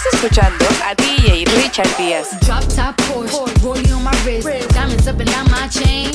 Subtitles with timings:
[0.00, 2.30] Estás escuchando a DJ Richard Díaz.
[2.46, 6.10] Drop top Porsche, rollie on my wrist, diamonds up and down my chain.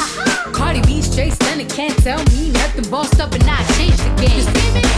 [0.53, 2.89] Cardi B straight stunning, can't tell me nothing.
[2.89, 4.41] Bossed up and I changed the game.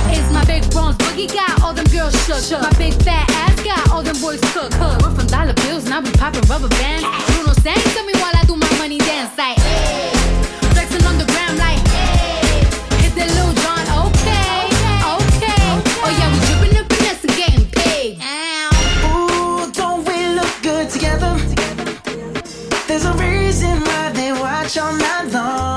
[0.10, 2.62] It's my big bronze boogie got all them girls shook.
[2.62, 4.72] My big fat ass got all them boys cook.
[4.80, 7.04] We're from dollar bills, now we popping rubber bands.
[7.36, 9.58] Bruno sang to me while I do my money dance like.
[9.58, 10.27] Hey.
[24.68, 25.77] Watch all night long.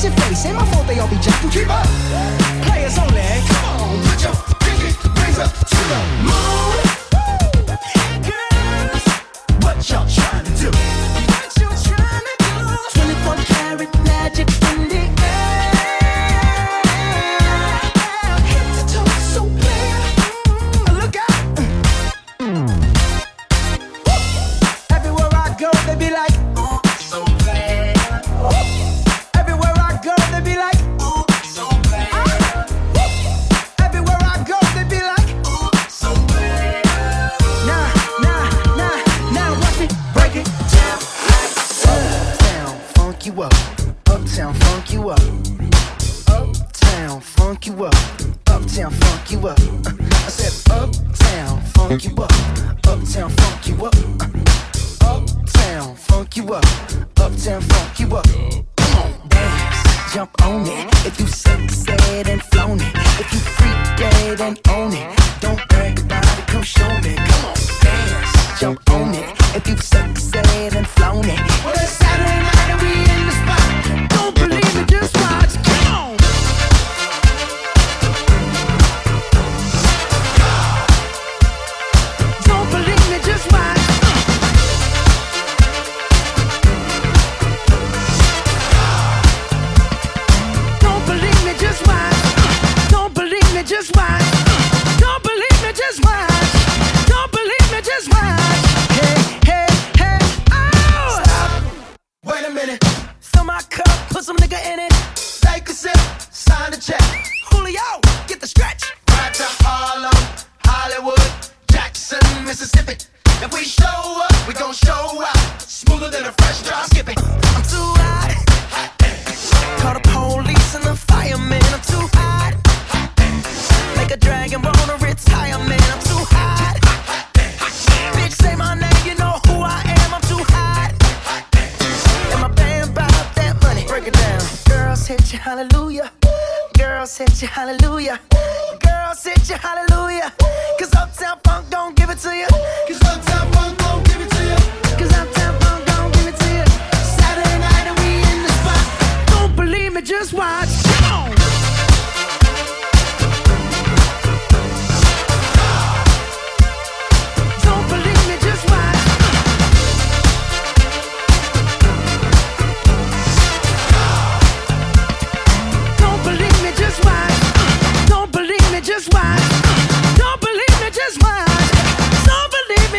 [0.00, 0.46] fix your face.
[0.46, 1.50] Ain't my fault they all be jacking.
[1.50, 1.86] Keep up.
[2.64, 3.22] Players only.
[3.48, 6.19] Come on, put your pinky rings up to the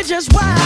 [0.04, 0.61] just why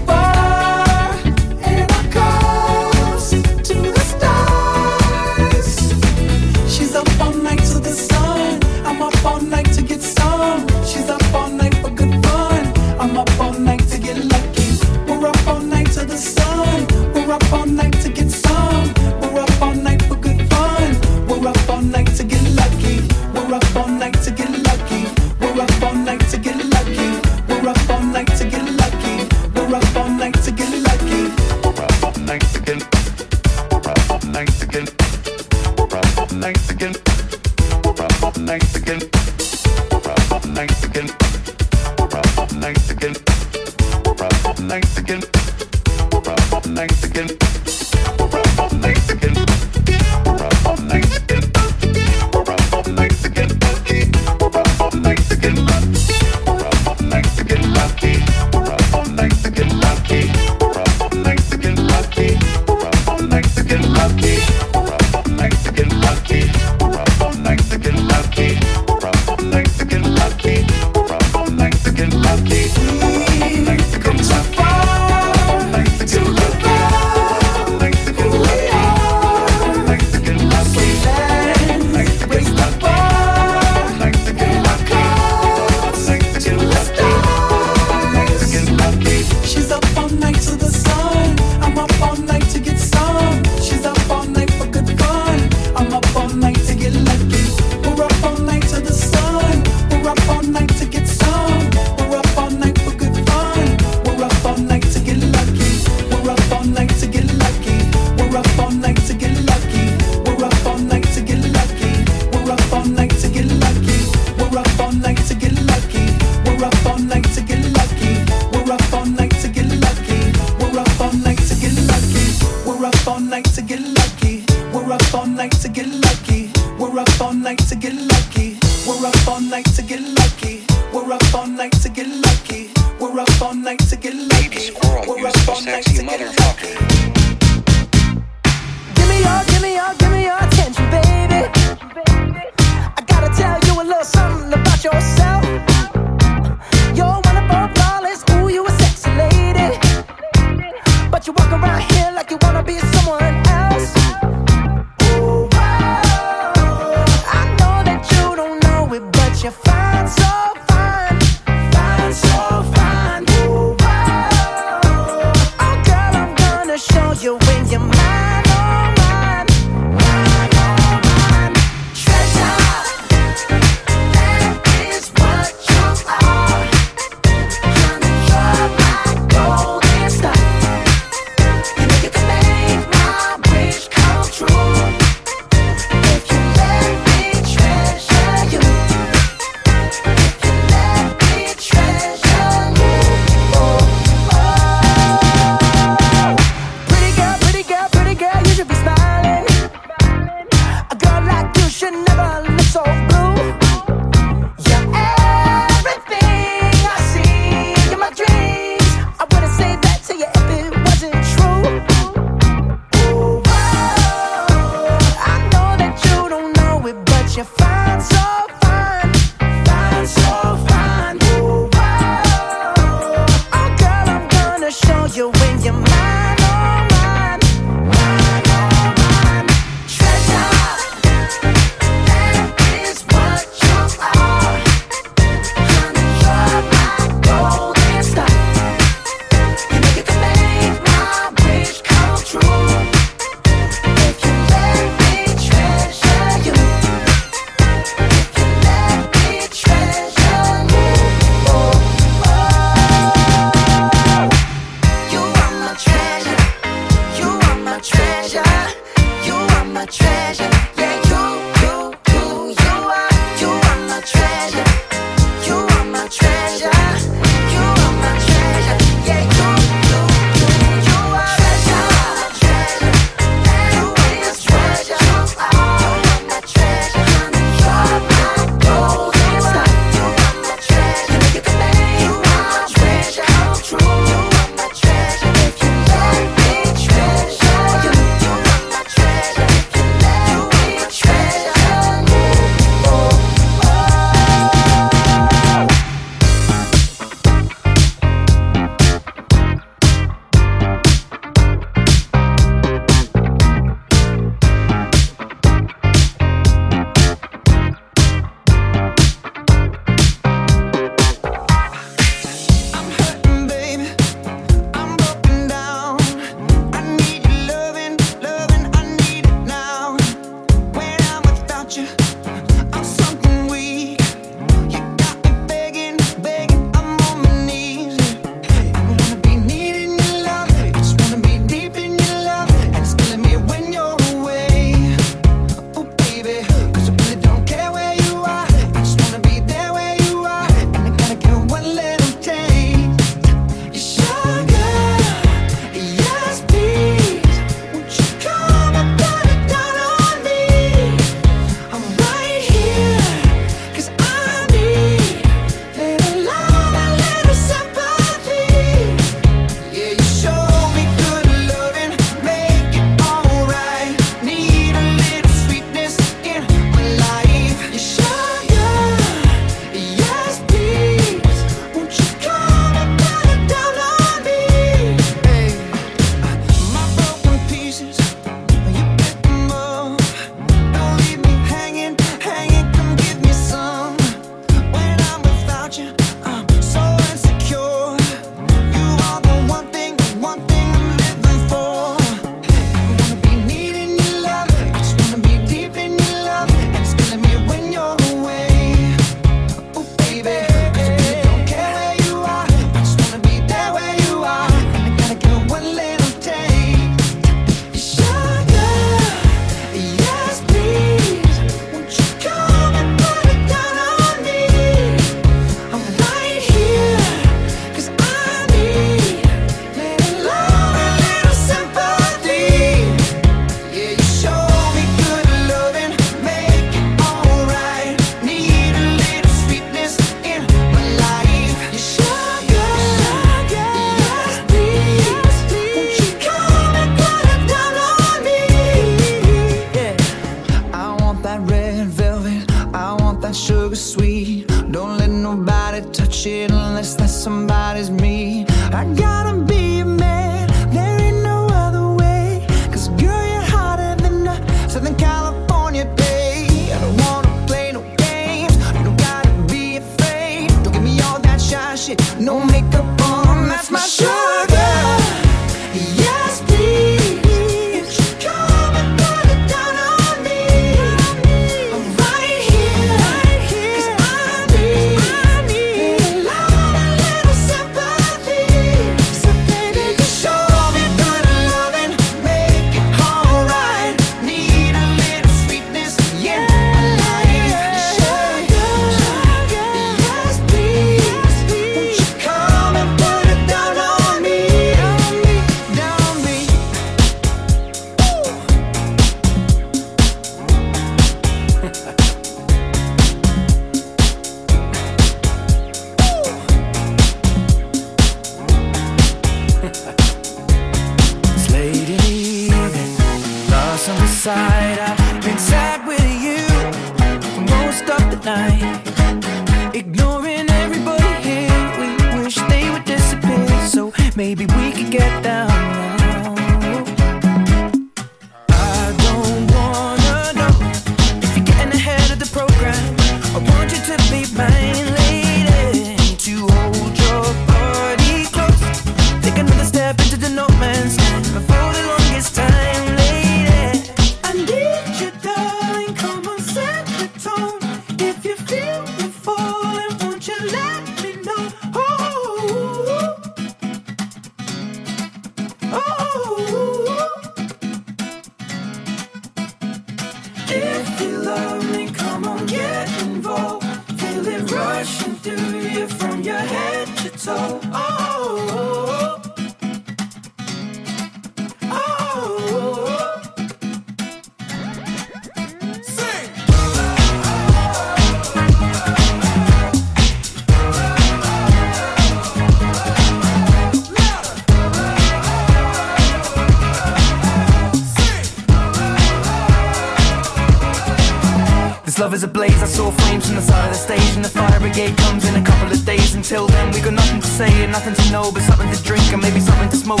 [592.16, 594.24] This love is a blaze, I saw flames from the side of the stage And
[594.24, 596.14] the fire brigade comes in a couple of days.
[596.14, 599.04] Until then we got nothing to say and nothing to know But something to drink
[599.12, 600.00] and maybe something to smoke.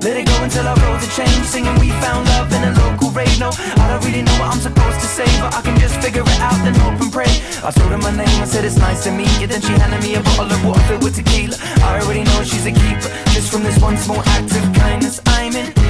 [0.00, 3.10] Let it go until our roads are changed Singing we found love in a local
[3.10, 3.36] rave.
[3.36, 6.24] No, I don't really know what I'm supposed to say But I can just figure
[6.24, 7.28] it out then hope and pray.
[7.60, 9.46] I told her my name, I said it's nice to meet you.
[9.46, 11.60] Then she handed me a bottle of water filled with tequila.
[11.84, 15.52] I already know she's a keeper Just from this one small act of kindness I'm
[15.52, 15.83] in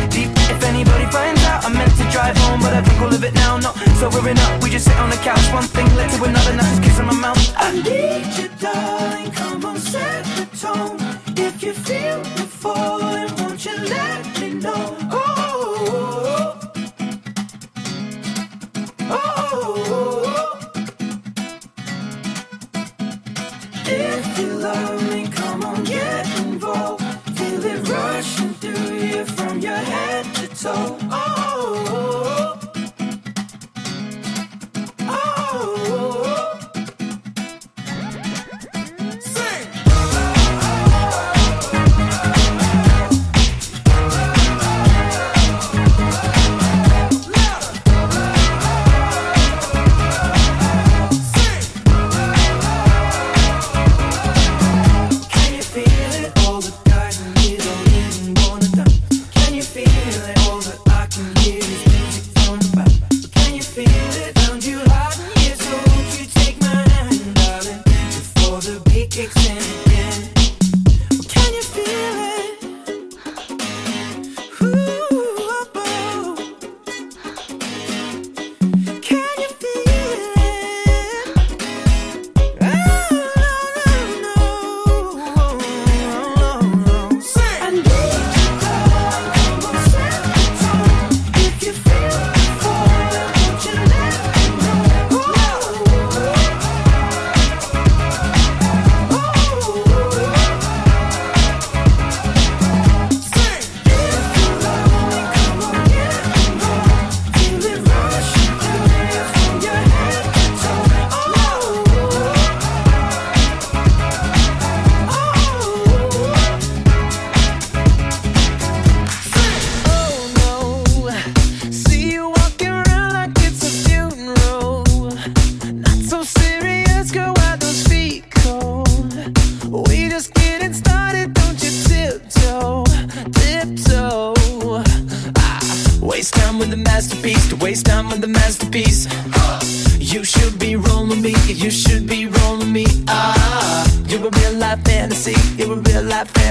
[0.74, 3.56] anybody finds out I meant to drive home But I think we'll live it now
[3.56, 6.68] Not sobering up, we just sit on the couch One thing led to another, now
[6.70, 10.98] just kissing my mouth I need you darling, come on set the tone.
[11.36, 13.13] If you feel the falling,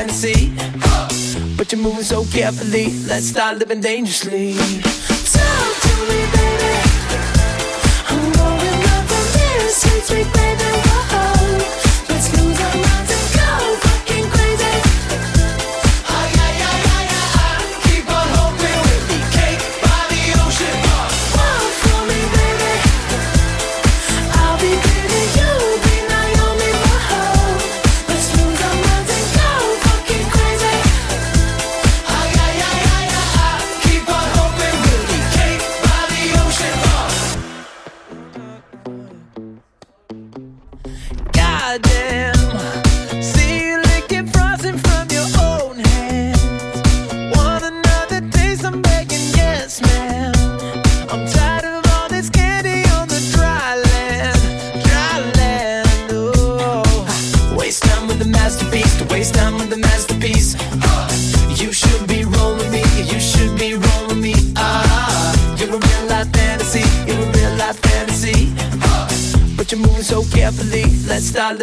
[0.03, 0.51] fantasy.
[1.57, 2.91] But you're moving so carefully.
[3.07, 4.55] Let's start living dangerously.
[4.55, 6.73] Talk to me, baby.
[8.09, 11.02] I'm going up from this sweet, sweet baby.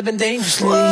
[0.01, 0.90] Living dangerously.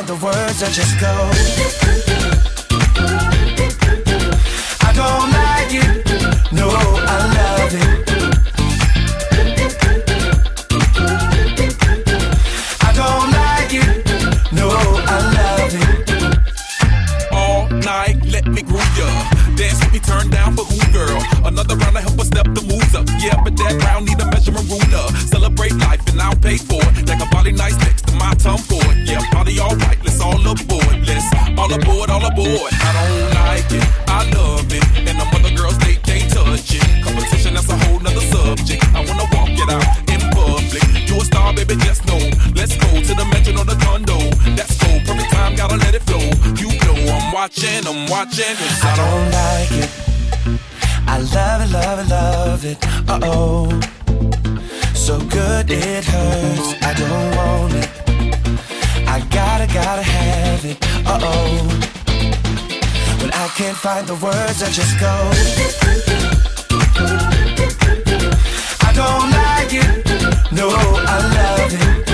[0.00, 2.21] the words I just go.
[61.12, 61.68] uh oh.
[63.20, 65.12] When I can't find the words, I just go.
[68.86, 72.11] I don't like it, no, I love it.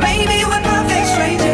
[0.00, 1.53] Maybe we're perfect strangers.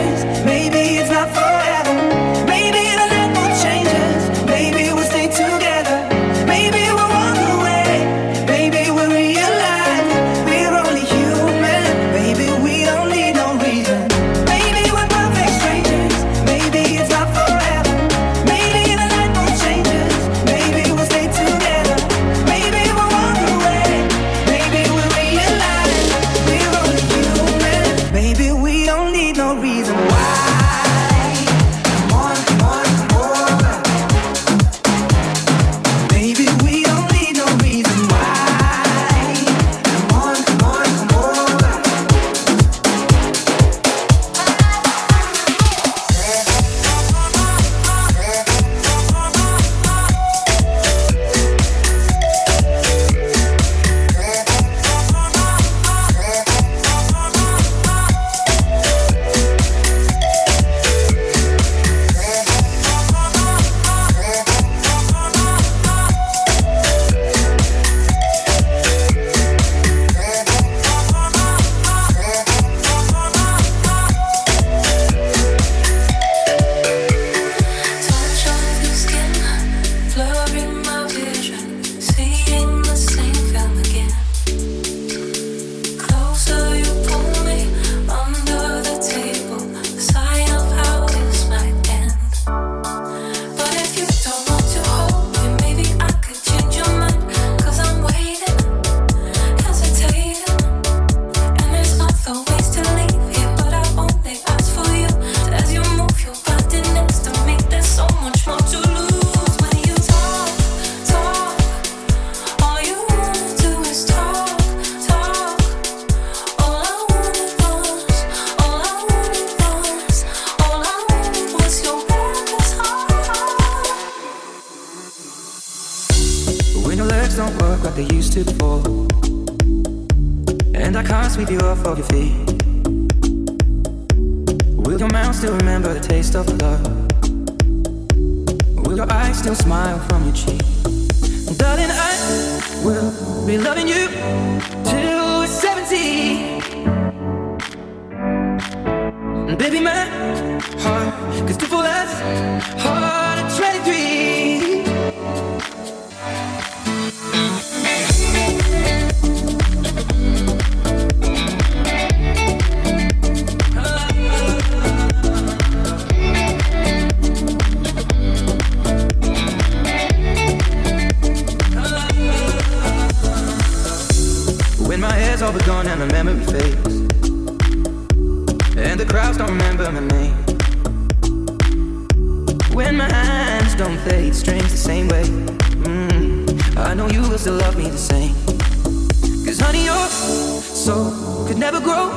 [190.80, 192.08] soul could never grow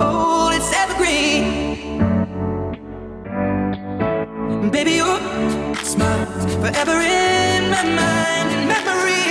[0.00, 1.44] old, it's evergreen.
[4.72, 5.16] Baby, your
[5.76, 6.26] smile
[6.62, 9.30] forever in my mind and memory.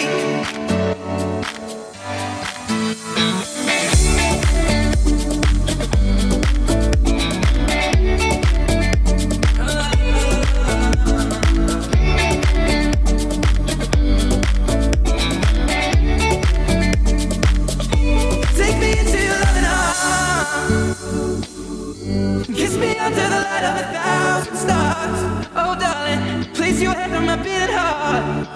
[27.26, 28.48] my beating heart.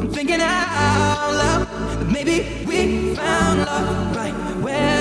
[0.00, 1.66] I'm thinking out loud
[2.00, 4.93] that maybe we found love right where.